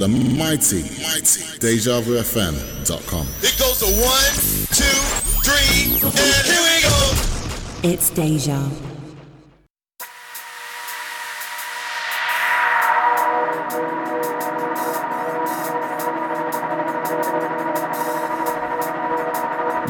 [0.00, 3.26] the mighty, mighty DejaVuFM.com.
[3.42, 4.32] It goes to one,
[4.72, 4.96] two,
[5.44, 7.92] three, and here we go.
[7.92, 8.70] It's Deja.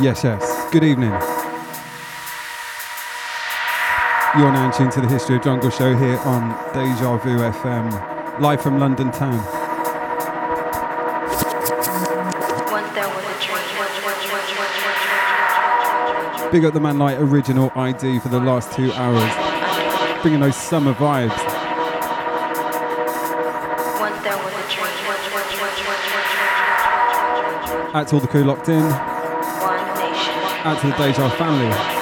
[0.02, 0.72] Yes, yes.
[0.72, 1.10] Good evening.
[4.36, 8.60] You're now tuned to the History of Jungle show here on Deja Vu FM, live
[8.60, 9.59] from London town.
[16.52, 20.92] Big up the man like original ID for the last two hours, bringing those summer
[20.92, 21.30] vibes.
[27.94, 28.82] Out to all the crew locked in.
[30.64, 31.99] Out to the Deja family.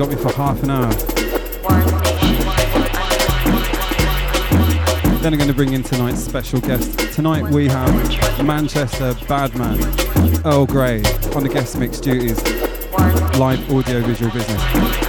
[0.00, 0.92] Only got me for half an hour.
[5.20, 6.98] Then I'm going to bring in tonight's special guest.
[7.14, 9.78] Tonight we have Manchester Badman,
[10.46, 11.02] Earl Grey,
[11.34, 12.40] on the guest mix duties,
[13.38, 15.07] live audio visual business.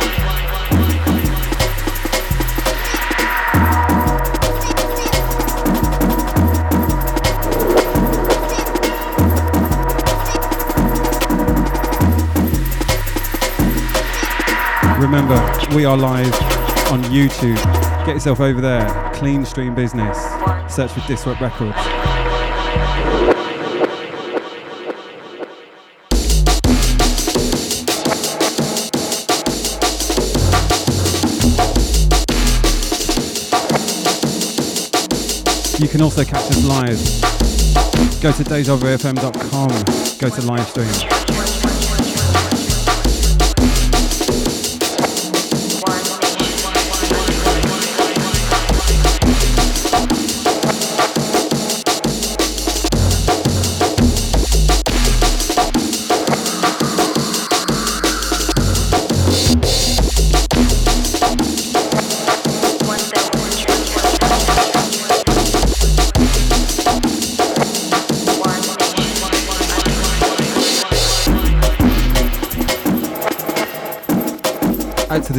[15.79, 16.33] We are live
[16.91, 17.55] on YouTube.
[18.05, 18.85] Get yourself over there.
[19.13, 20.17] Clean Stream Business.
[20.67, 21.77] Search for Disrupt Records.
[35.79, 36.99] You can also catch us live.
[38.21, 41.28] Go to DejaVuFM.com, go to live stream.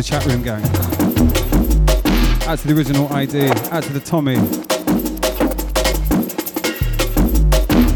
[0.00, 0.64] The chat room gang.
[2.48, 3.48] Out to the original ID.
[3.70, 4.36] Out to the Tommy.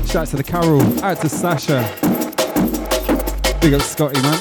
[0.07, 0.83] Shout out to the Carol.
[1.03, 1.81] Out to Sasha.
[3.63, 4.35] Big up Scotty, man.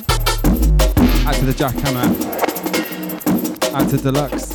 [1.25, 2.03] Out to the Jackhammer.
[3.73, 4.52] Out to Deluxe.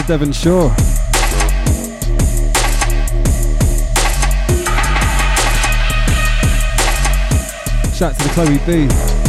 [0.00, 0.70] To Devon Shore.
[7.94, 9.23] Shout out to the Chloe B.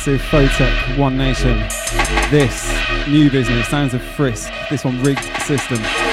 [0.00, 1.58] massive Photek One Nation.
[2.30, 2.74] This
[3.06, 4.50] new business, Sounds of Frisk.
[4.70, 6.09] This one rigged system.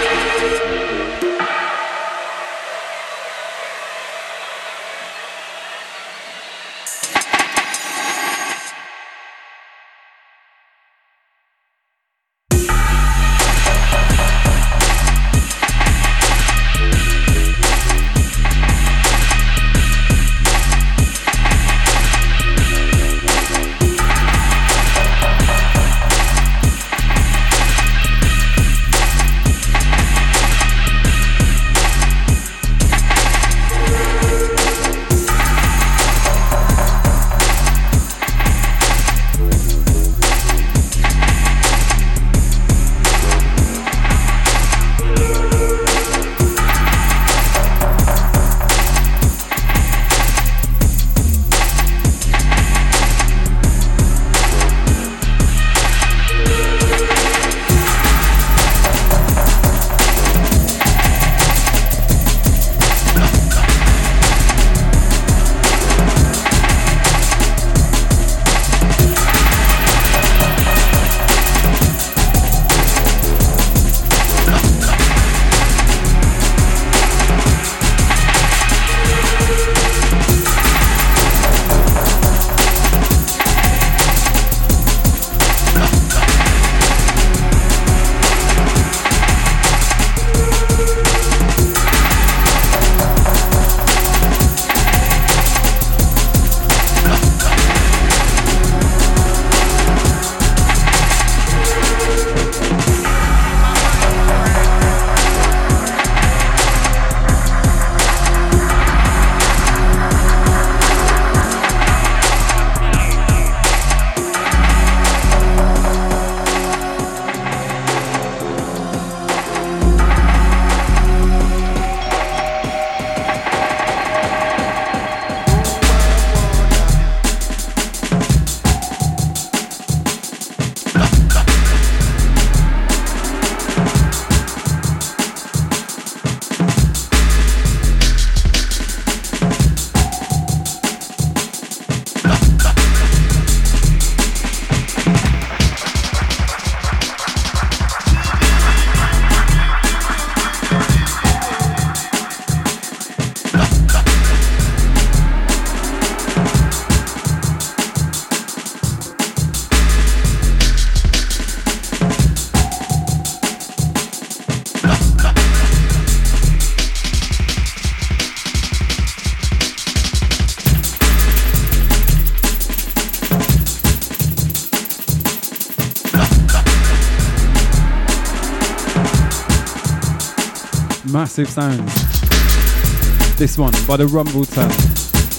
[181.37, 183.37] Massive sounds.
[183.37, 184.69] This one by the Rumbleton.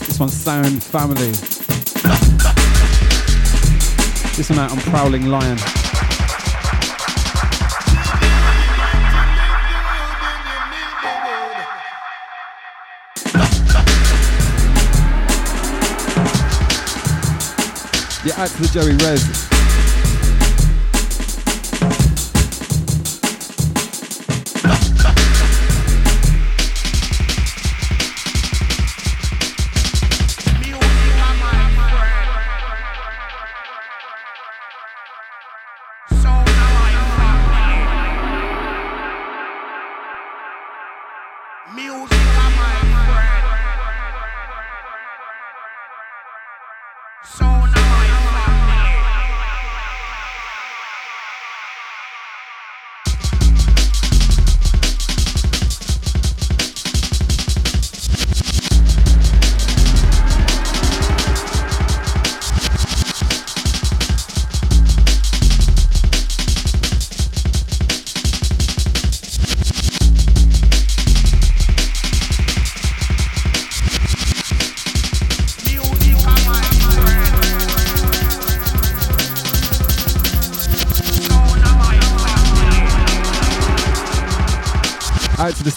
[0.06, 1.32] This one's Sound Family.
[4.36, 5.58] This one out on Prowling Lion.
[18.24, 19.47] Yeah, out to the Joey Rez.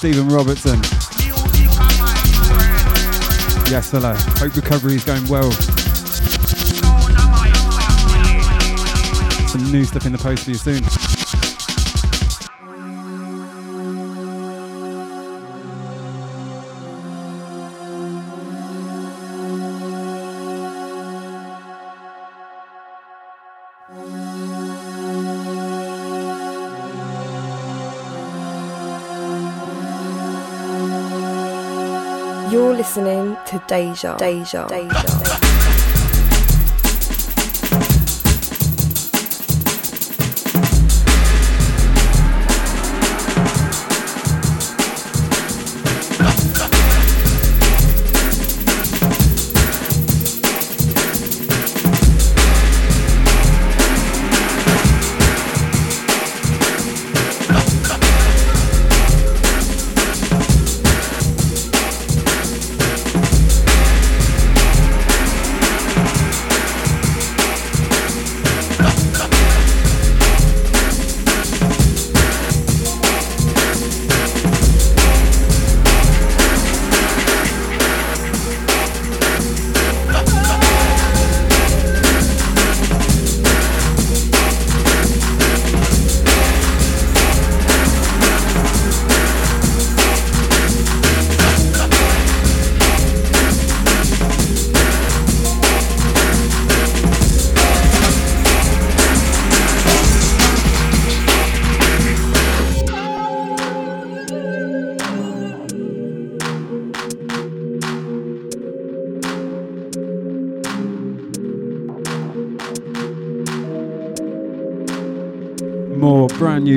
[0.02, 0.82] Stephen Robertson.
[3.70, 4.16] Yes, hello.
[4.16, 5.52] Hope recovery is going well.
[9.48, 11.21] Some new stuff in the post for you soon.
[33.52, 34.18] To Deja.
[34.18, 34.68] Deja.
[34.68, 34.88] Deja.
[34.88, 35.41] More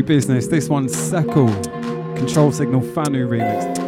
[0.07, 0.47] business.
[0.47, 1.49] This one's Sekl.
[2.17, 3.84] Control Signal Fanu remix.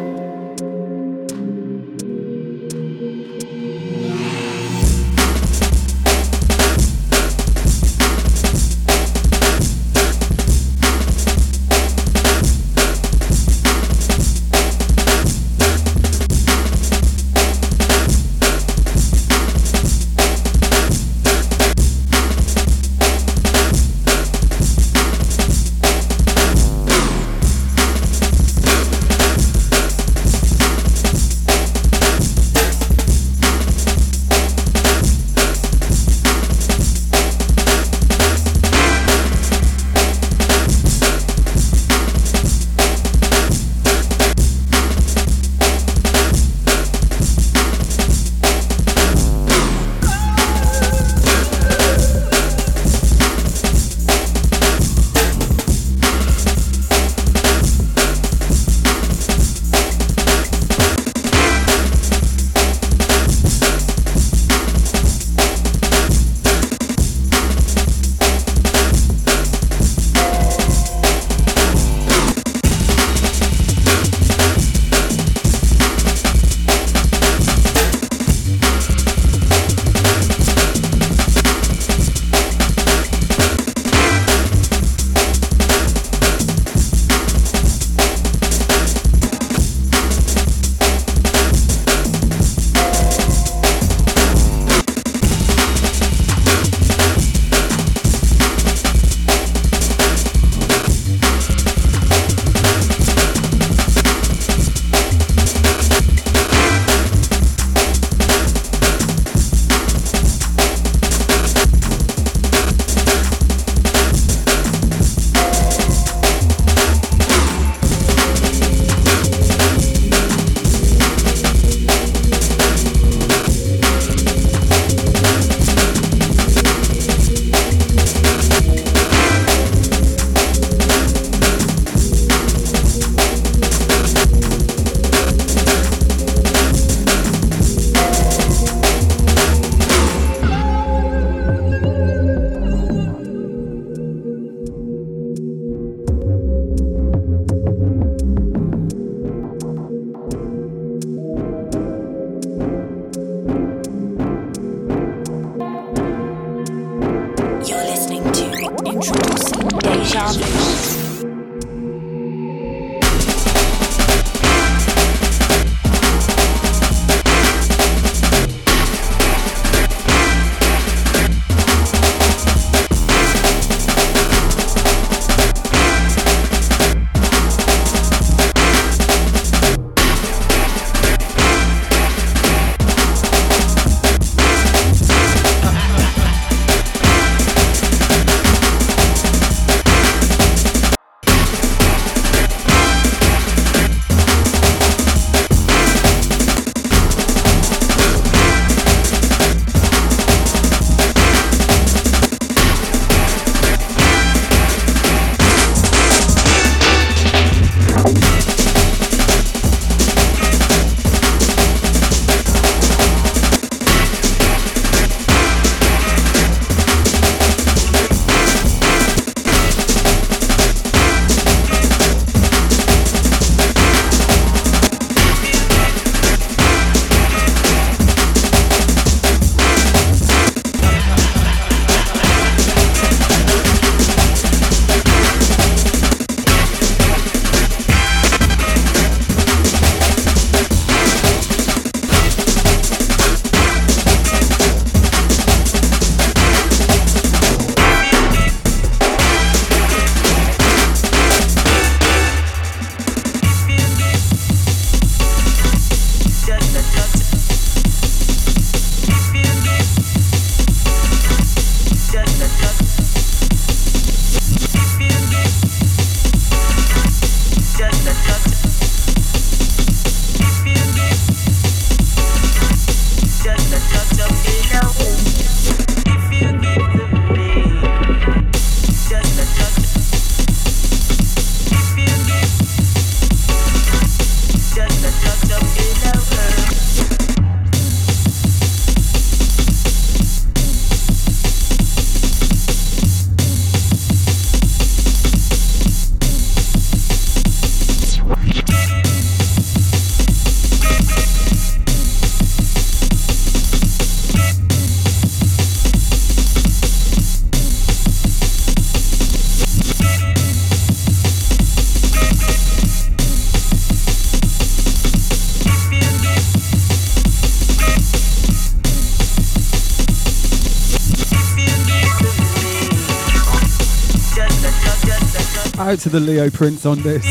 [325.86, 327.25] Out to the Leo Prince on this.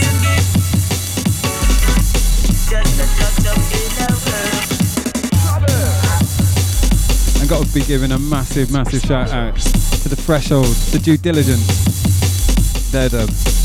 [7.42, 11.18] And got to be giving a massive, massive shout out to the Threshold, the Due
[11.18, 13.65] Diligence, their dub.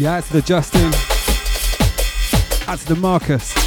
[0.00, 0.86] Yeah, to the Justin.
[2.66, 3.59] Out to the Marcus.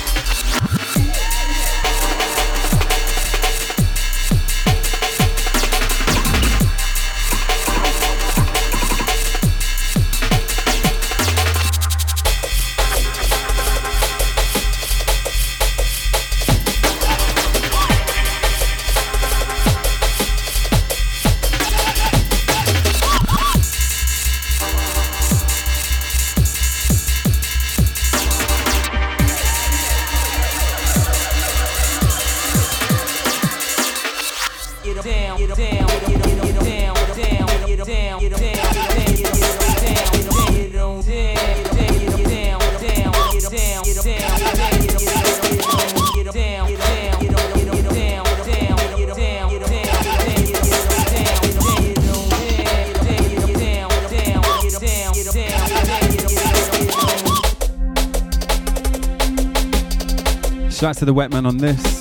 [61.45, 61.99] On this.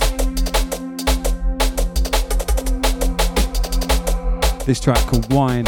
[4.65, 5.67] This track called Wine.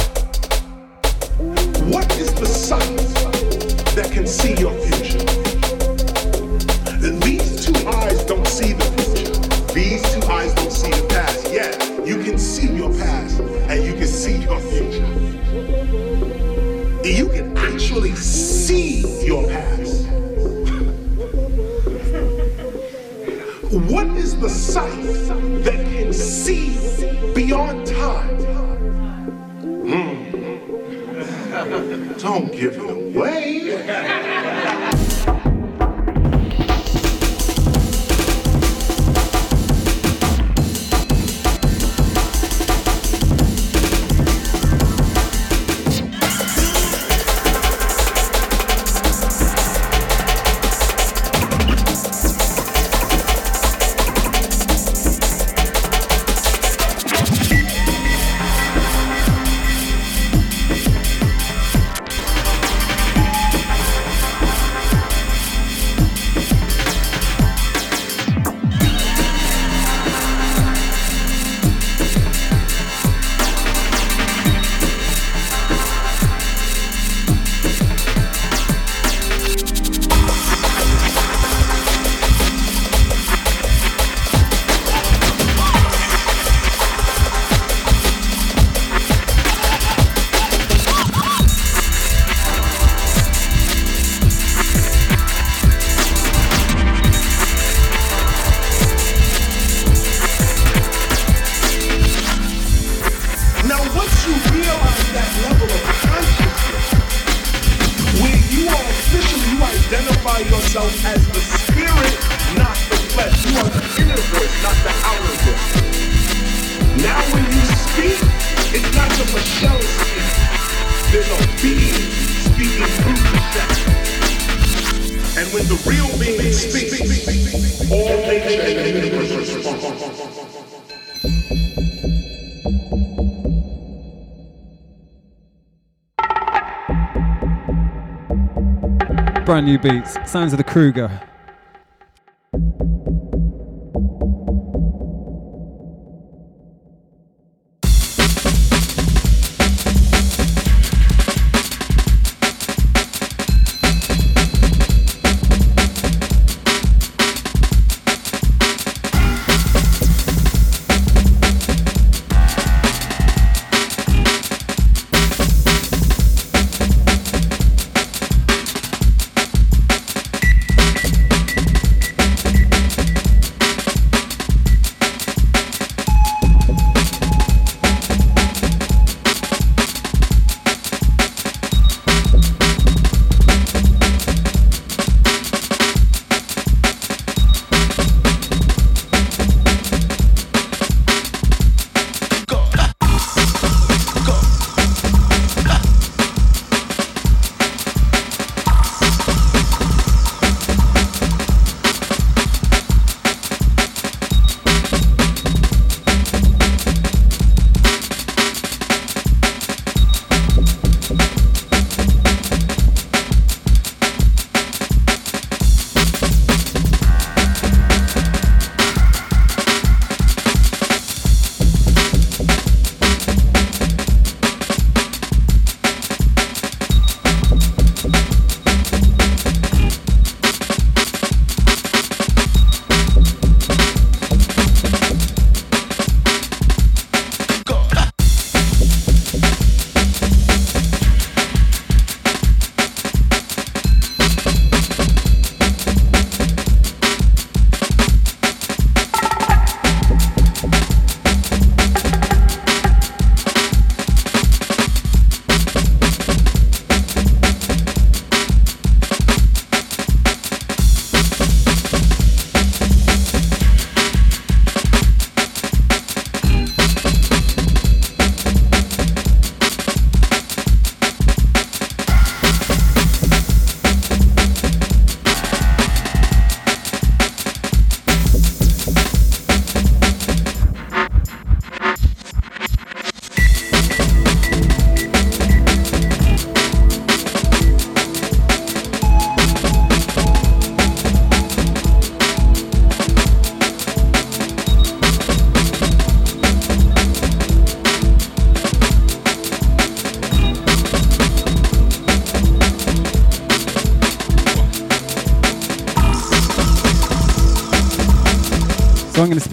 [139.75, 140.17] New beats.
[140.31, 141.34] Sounds of the Krugah.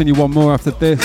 [0.02, 1.00] Spin you one more after this.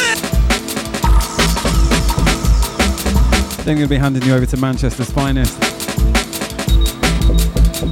[3.59, 5.61] Then I'm going to be handing you over to Manchester's finest.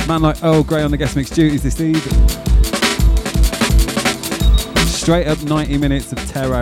[0.09, 2.29] Man like Earl Grey on the guest mix duties this evening.
[4.87, 6.55] Straight up 90 minutes of tear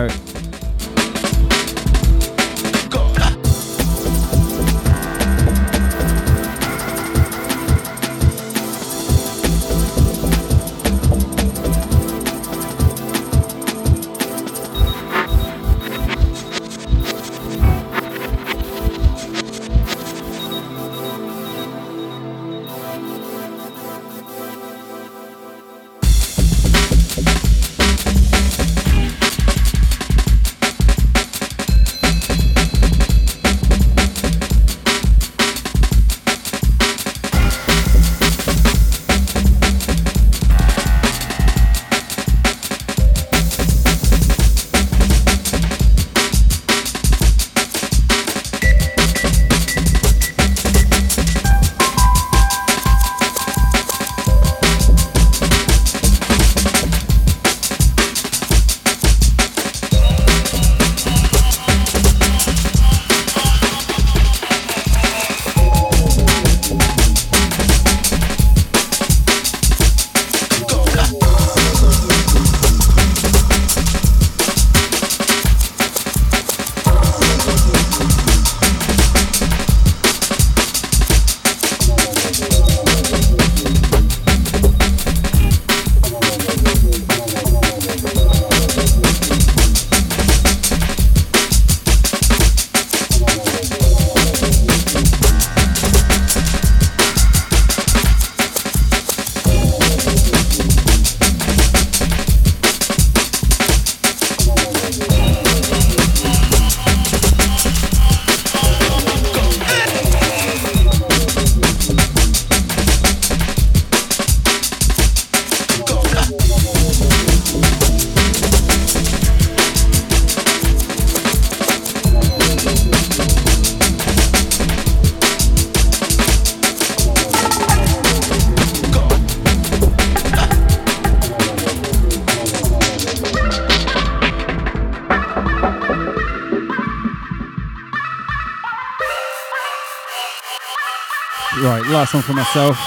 [142.03, 142.77] last one for myself.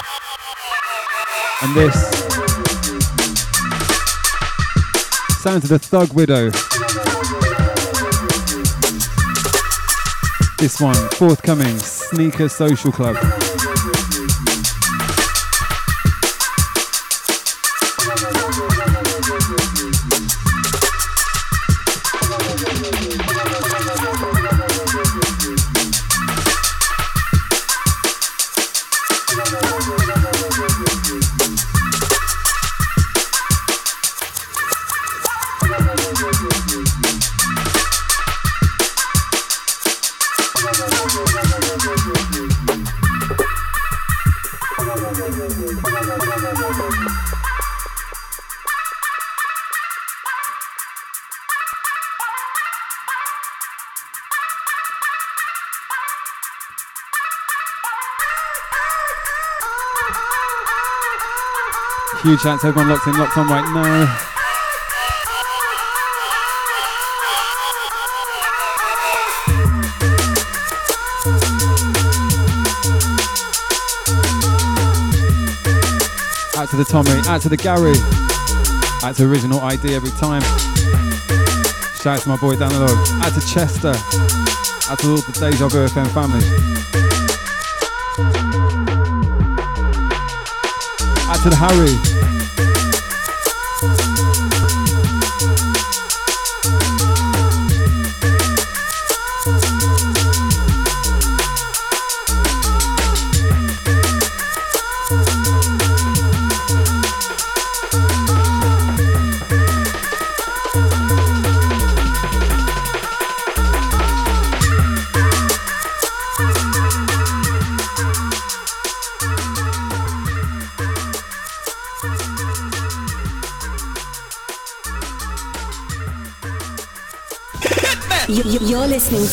[1.63, 1.95] And this
[5.41, 6.51] sounds of the Thugwidow.
[10.59, 13.15] This one, forthcoming, Sneaker Social Club.
[62.27, 64.03] Huge to everyone locked in, locked on right now.
[76.57, 77.93] Out to the Tommy, out to the Gary,
[79.07, 80.41] out to Original ID every time.
[82.01, 83.93] Shout out to my boy down the road, out to Chester,
[84.91, 86.43] out to all the Deja Vu FM family.
[91.29, 92.16] Out to the Harry.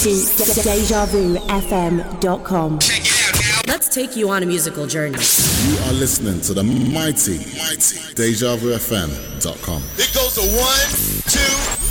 [0.05, 2.79] To DejaVuFM.com.
[3.67, 5.17] Let's take you on a musical journey.
[5.17, 9.83] You are listening to the mighty, mighty DejaVuFM.com.
[9.97, 10.91] It goes to one,
[11.25, 11.41] two,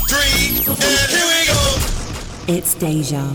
[0.07, 0.77] three, and
[1.09, 1.79] here we go.
[2.55, 3.33] It's Deja.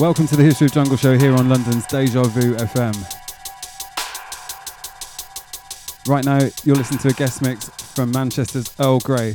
[0.00, 2.96] Welcome to the History of Jungle show here on London's Deja Vu FM.
[6.08, 9.34] Right now, you're listening to a guest mix from Manchester's Earl Grey.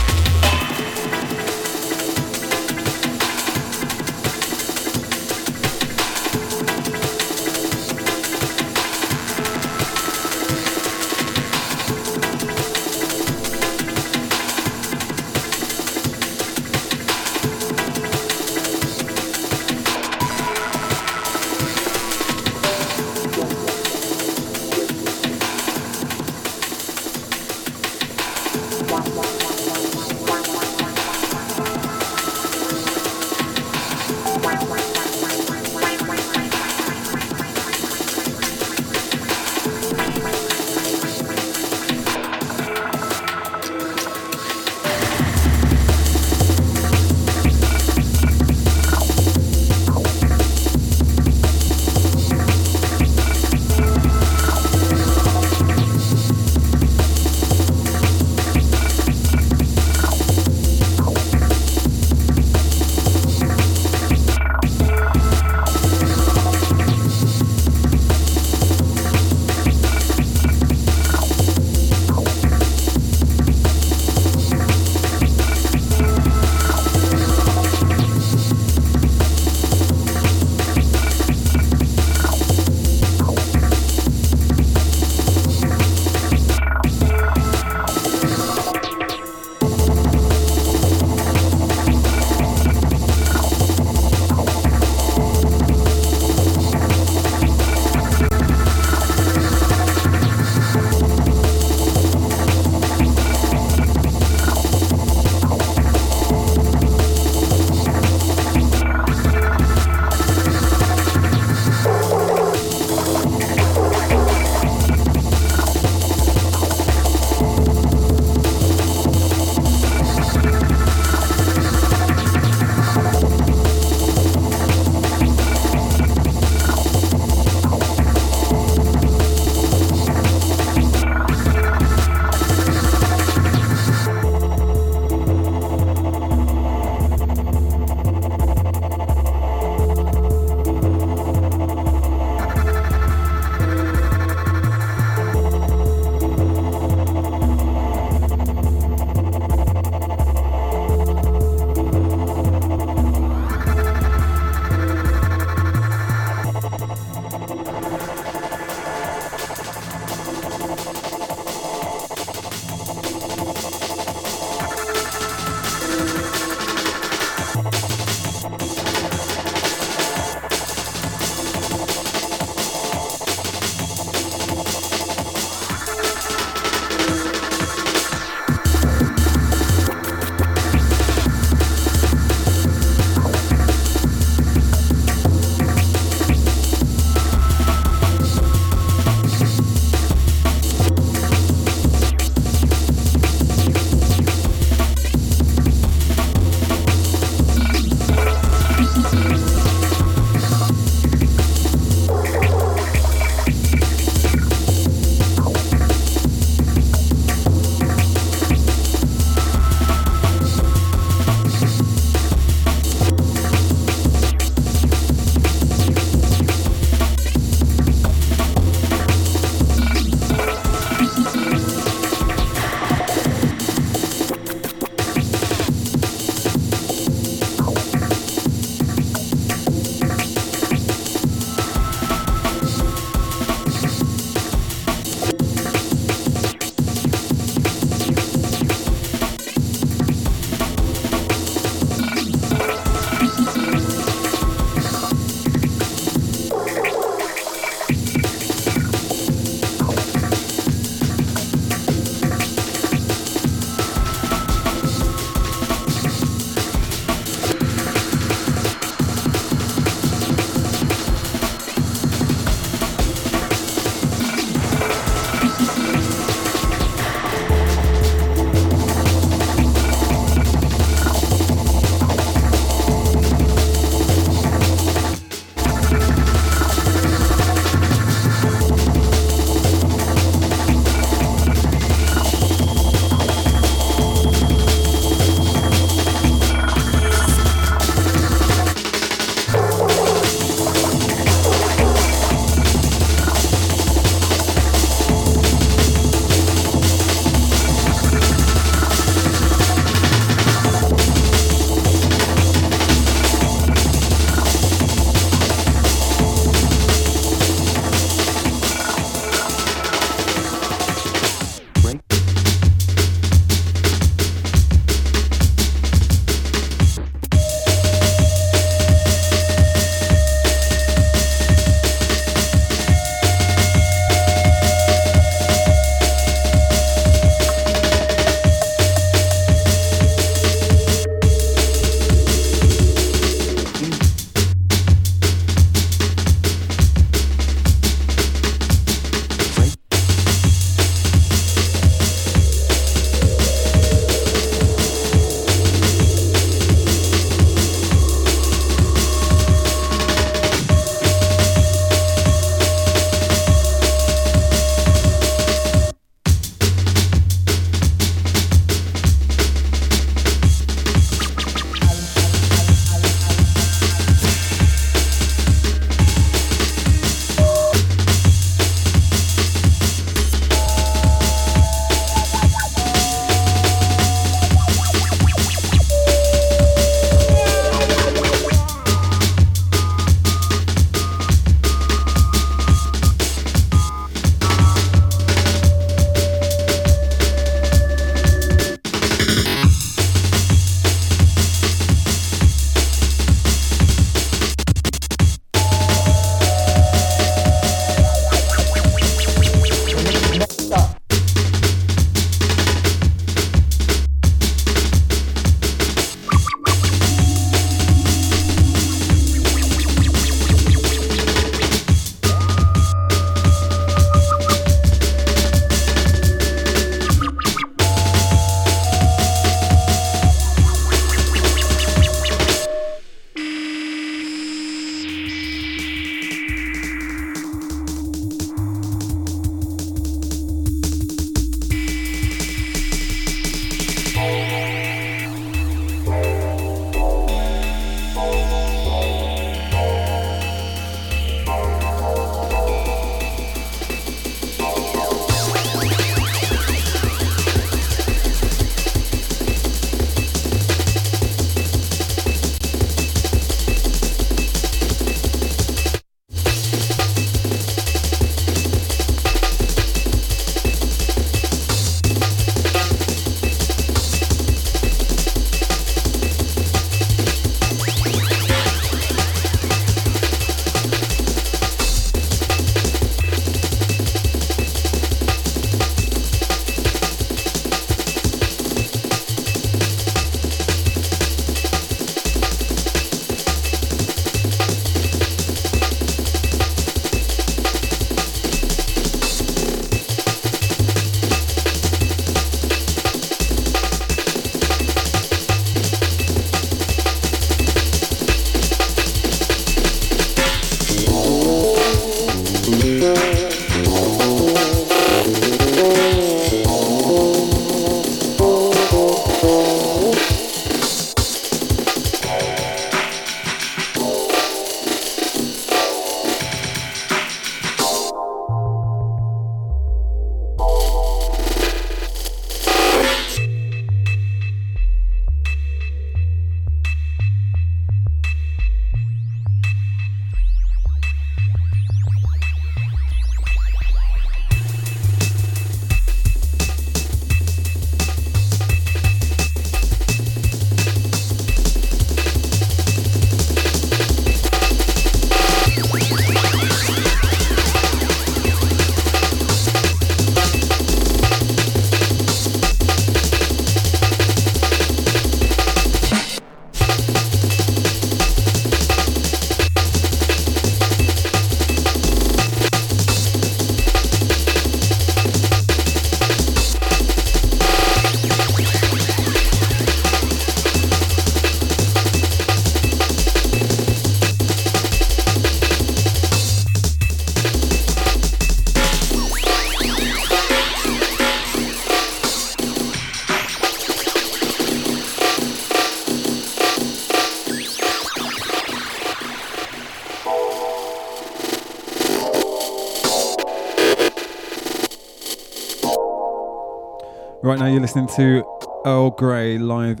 [597.60, 598.42] Now, you're listening to
[598.86, 600.00] Earl Grey live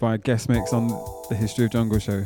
[0.00, 0.88] via guest mix on
[1.28, 2.24] the History of Jungle show.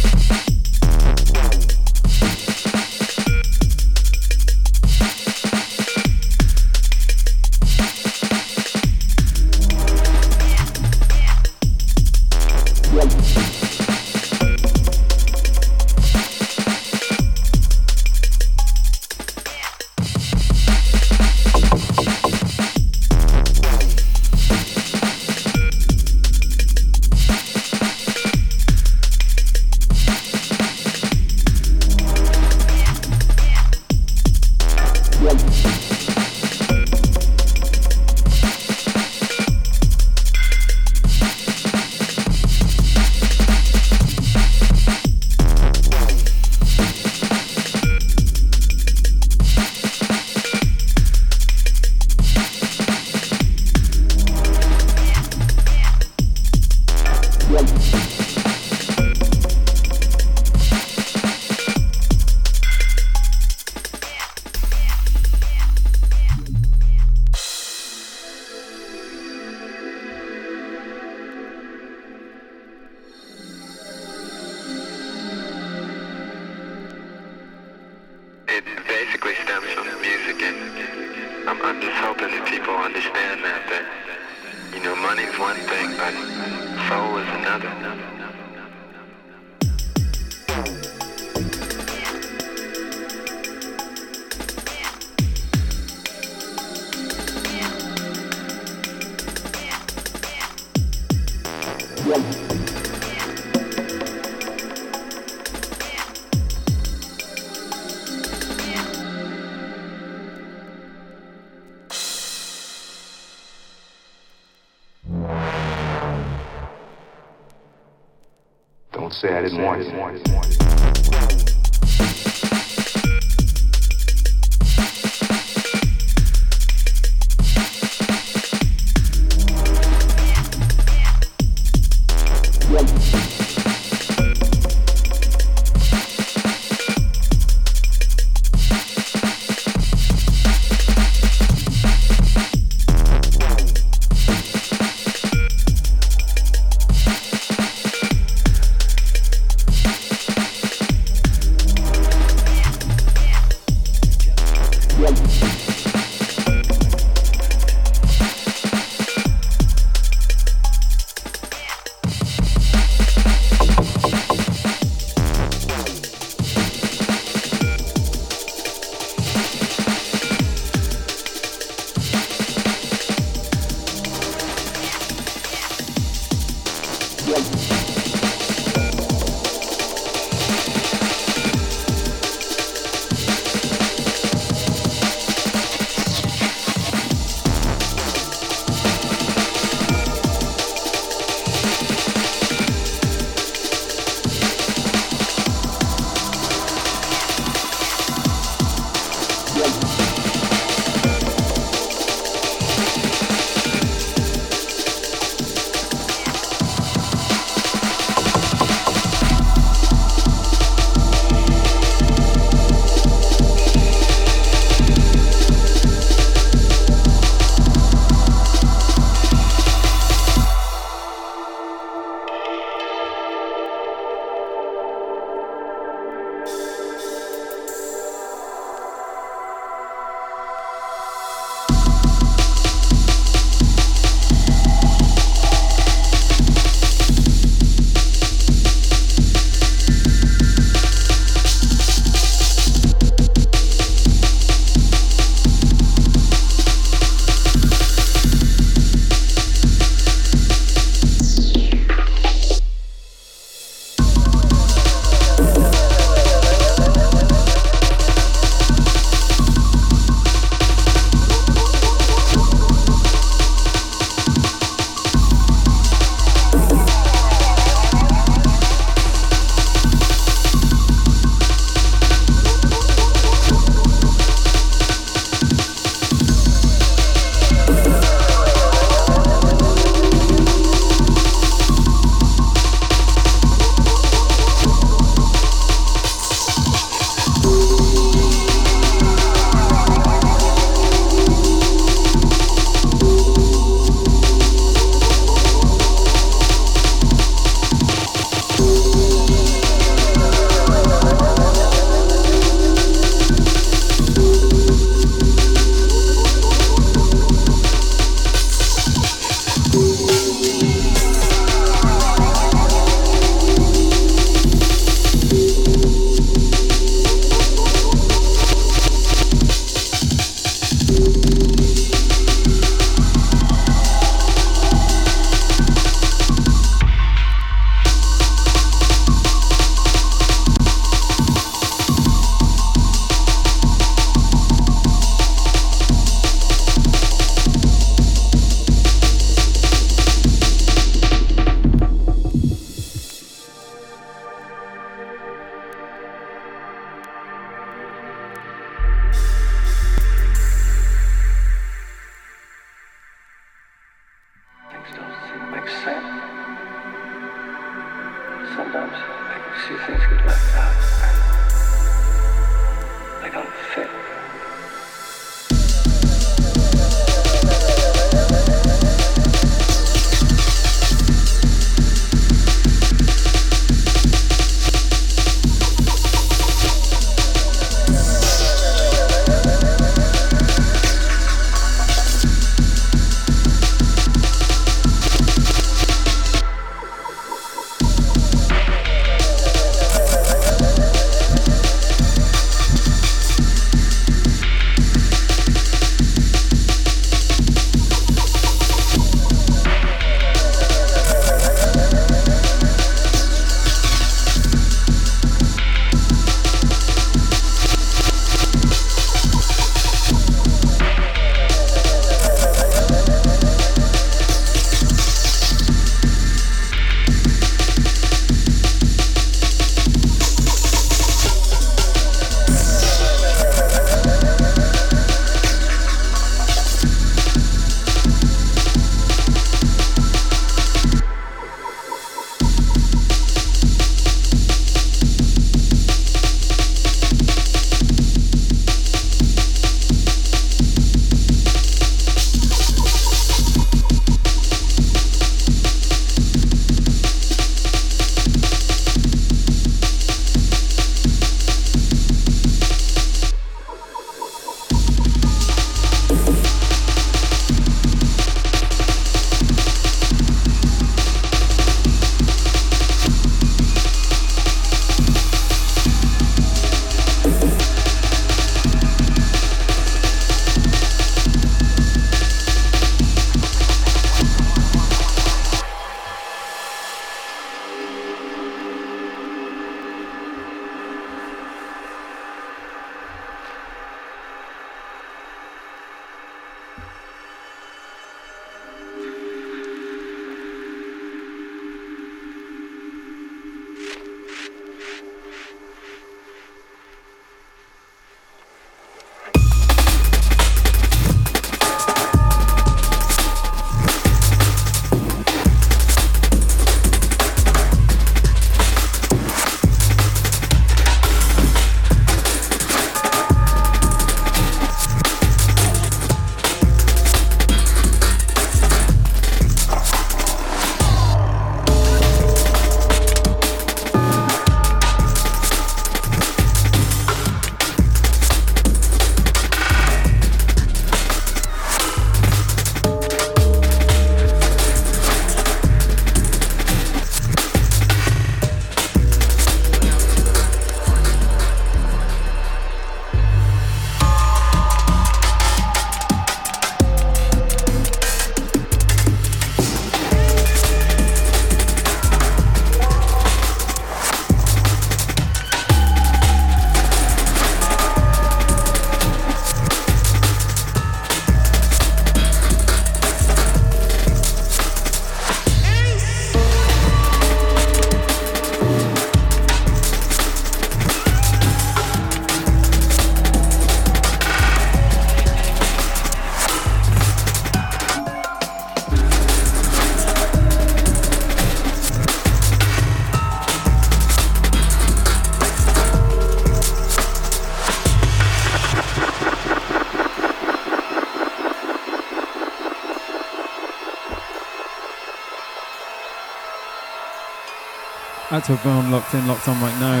[598.44, 600.00] To everyone locked in, locked on right now.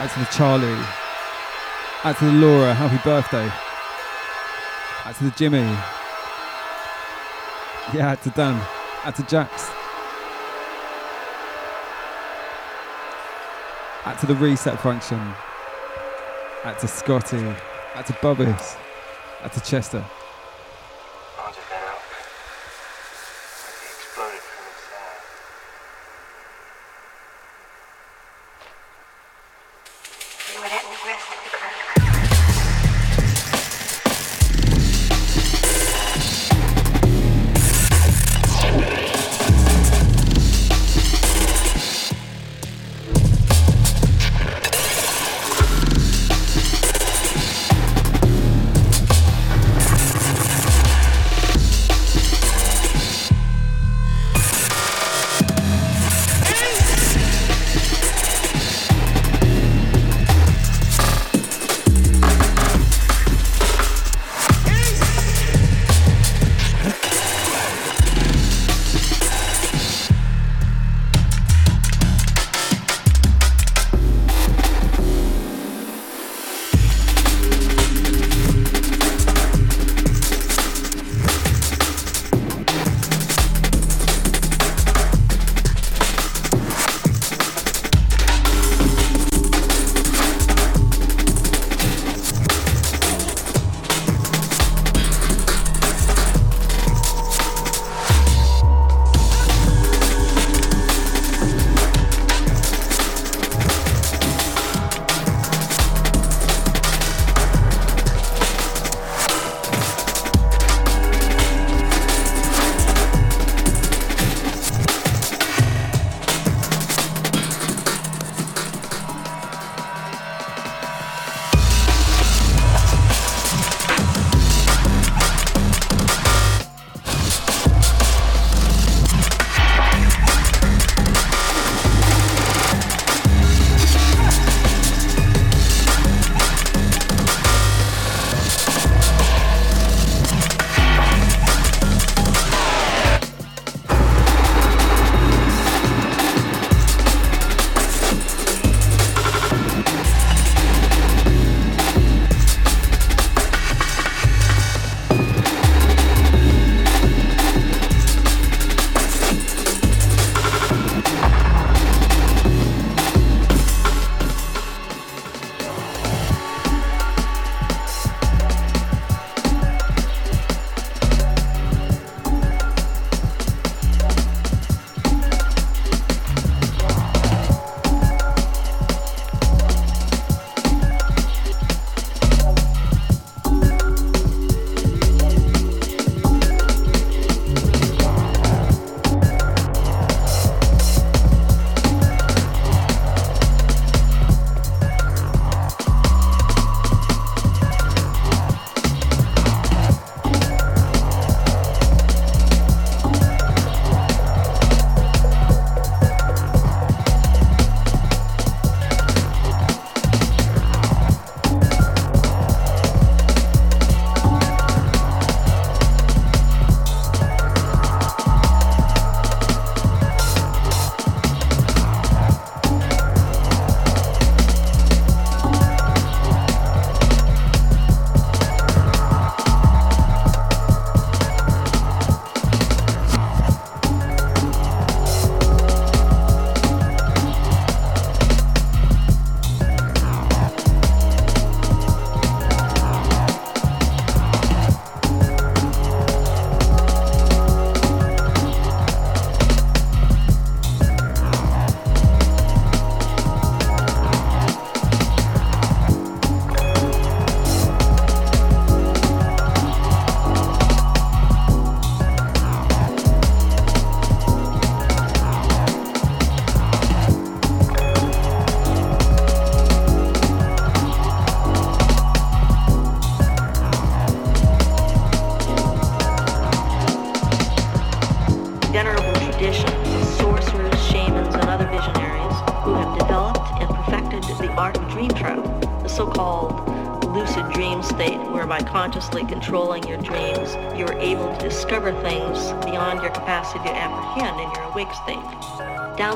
[0.00, 0.84] Out to the Charlie.
[2.02, 3.48] Out to the Laura, happy birthday.
[5.04, 5.60] Out to the Jimmy.
[7.94, 8.60] Yeah, out to Dan.
[9.04, 9.70] Out to Jax.
[14.04, 15.20] Out to the reset function.
[16.64, 17.54] Out to Scotty.
[17.94, 18.76] Out to Bubbies.
[19.44, 20.04] Out to Chester.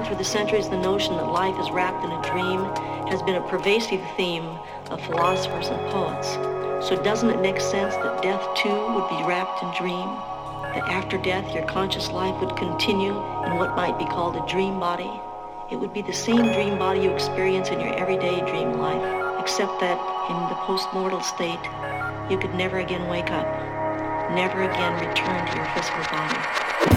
[0.06, 2.60] Through the centuries, the notion that life is wrapped in a dream
[3.08, 4.44] has been a pervasive theme
[4.90, 6.34] of philosophers and poets.
[6.86, 10.06] So doesn't it make sense that death too would be wrapped in dream?
[10.76, 13.16] That after death your conscious life would continue
[13.46, 15.10] in what might be called a dream body?
[15.72, 19.80] It would be the same dream body you experience in your everyday dream life, except
[19.80, 19.96] that
[20.28, 21.64] in the post-mortal state,
[22.30, 23.48] you could never again wake up,
[24.34, 26.93] never again return to your physical body.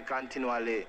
[0.00, 0.86] Continually.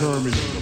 [0.00, 0.59] Known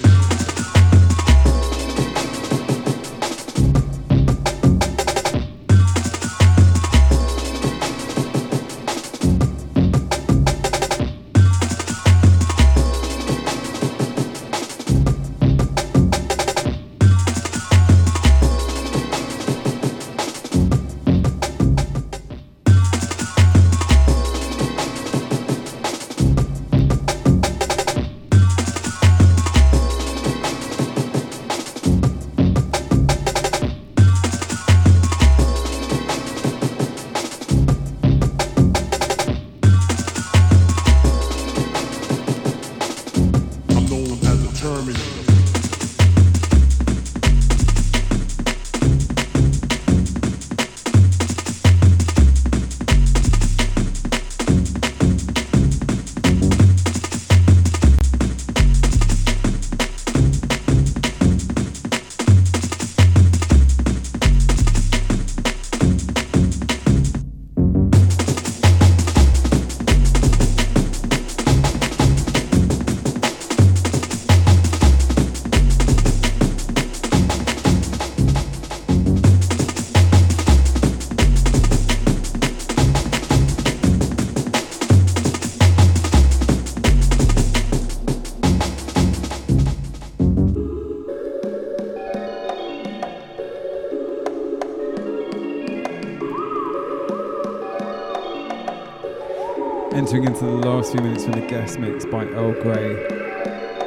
[100.09, 102.95] Entering into the last few minutes from the guest mix by Earl Grey.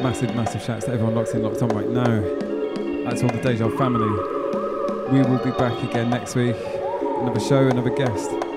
[0.03, 2.21] Massive, massive shouts to everyone locked in, locked on right now.
[3.09, 4.05] That's all the Deja family.
[5.11, 6.55] We will be back again next week.
[7.21, 8.50] Another show, another guest.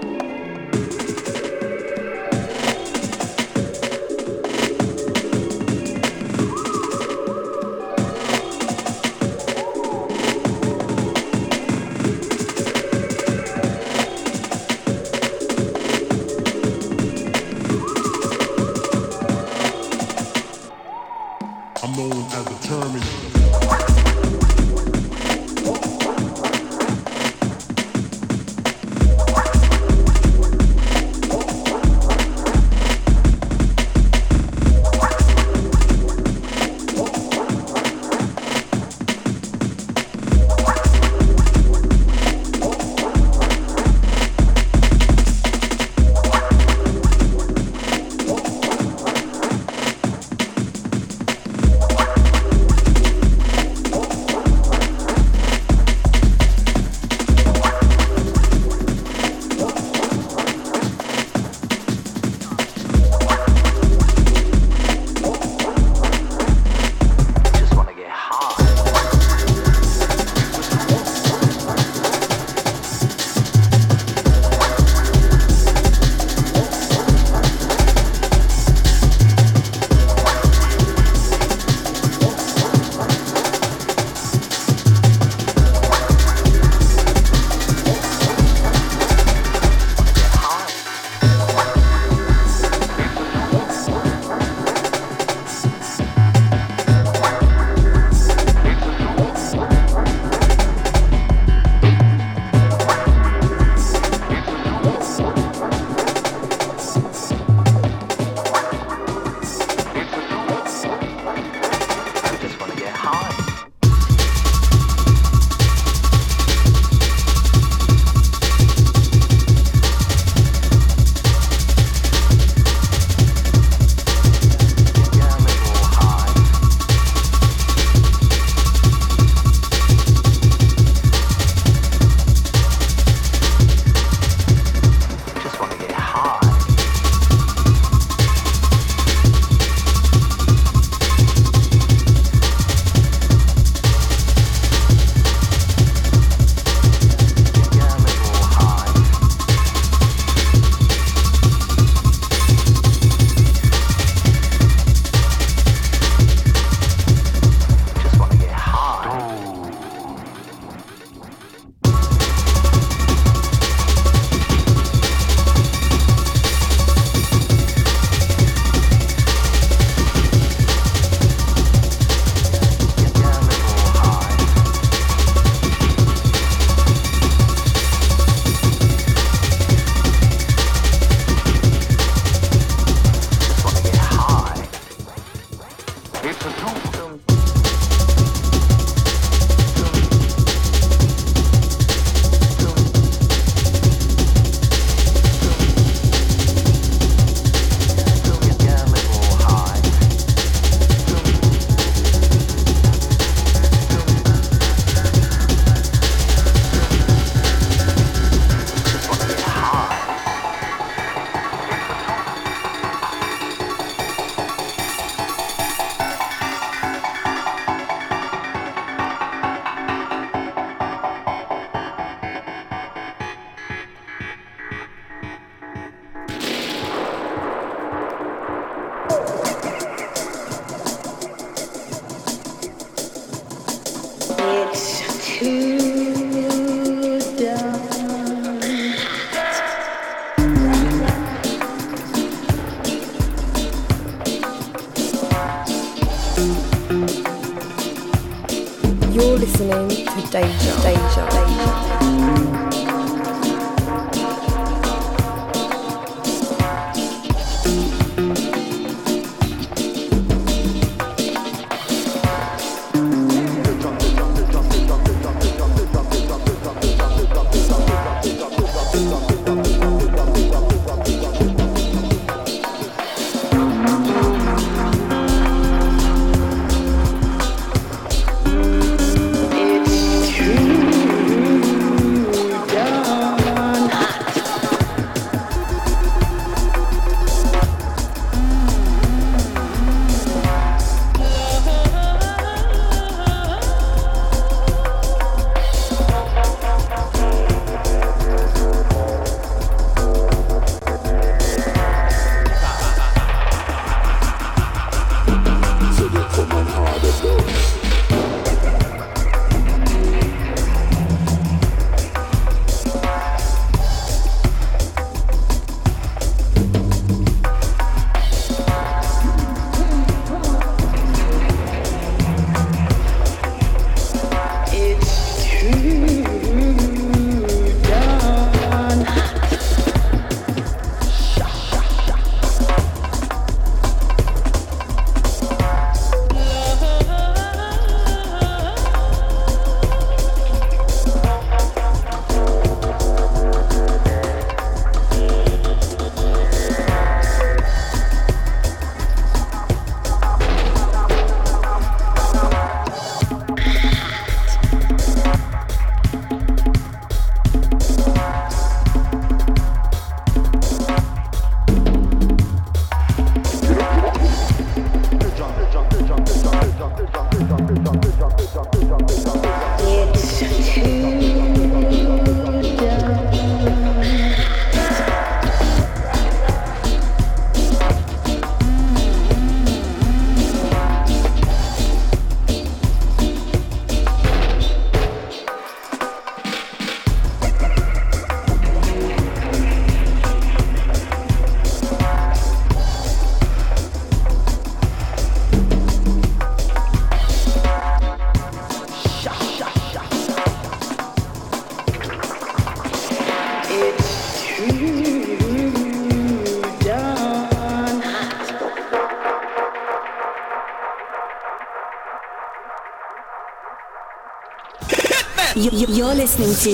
[415.57, 416.71] You're listening to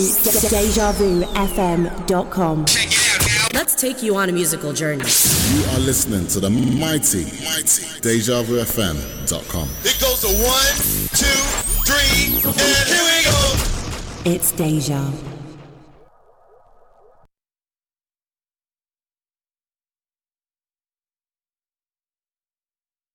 [0.49, 2.65] DejaVuFM.com.
[3.53, 5.05] Let's take you on a musical journey.
[5.05, 9.69] You are listening to the mighty, mighty DejaVuFM.com.
[9.85, 10.77] It goes to one,
[11.13, 11.27] two,
[11.85, 12.57] three, and
[12.89, 13.55] here we go.
[14.25, 15.13] It's Deja.